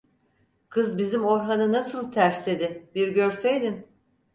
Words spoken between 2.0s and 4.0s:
tersledi, bir görseydin…